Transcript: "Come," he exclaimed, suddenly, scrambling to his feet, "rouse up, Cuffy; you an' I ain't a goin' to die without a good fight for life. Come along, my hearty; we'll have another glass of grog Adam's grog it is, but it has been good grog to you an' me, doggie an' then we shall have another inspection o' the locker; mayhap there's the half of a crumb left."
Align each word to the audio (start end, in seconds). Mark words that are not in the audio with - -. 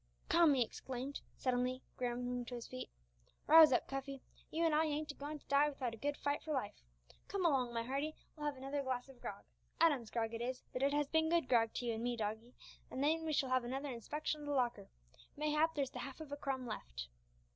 "Come," 0.29 0.55
he 0.55 0.63
exclaimed, 0.63 1.21
suddenly, 1.37 1.83
scrambling 1.93 2.43
to 2.45 2.55
his 2.55 2.67
feet, 2.67 2.89
"rouse 3.45 3.71
up, 3.71 3.87
Cuffy; 3.87 4.23
you 4.49 4.63
an' 4.63 4.73
I 4.73 4.85
ain't 4.85 5.11
a 5.11 5.13
goin' 5.13 5.37
to 5.37 5.45
die 5.45 5.69
without 5.69 5.93
a 5.93 5.97
good 5.97 6.17
fight 6.17 6.41
for 6.41 6.53
life. 6.55 6.81
Come 7.27 7.45
along, 7.45 7.71
my 7.71 7.83
hearty; 7.83 8.15
we'll 8.35 8.47
have 8.47 8.57
another 8.57 8.81
glass 8.81 9.09
of 9.09 9.21
grog 9.21 9.43
Adam's 9.79 10.09
grog 10.09 10.33
it 10.33 10.41
is, 10.41 10.63
but 10.73 10.81
it 10.81 10.91
has 10.91 11.07
been 11.07 11.29
good 11.29 11.47
grog 11.47 11.71
to 11.75 11.85
you 11.85 11.93
an' 11.93 12.01
me, 12.01 12.17
doggie 12.17 12.55
an' 12.89 13.01
then 13.01 13.25
we 13.25 13.31
shall 13.31 13.49
have 13.51 13.63
another 13.63 13.89
inspection 13.91 14.41
o' 14.41 14.45
the 14.45 14.53
locker; 14.53 14.87
mayhap 15.37 15.75
there's 15.75 15.91
the 15.91 15.99
half 15.99 16.19
of 16.19 16.31
a 16.31 16.35
crumb 16.35 16.65
left." 16.65 17.07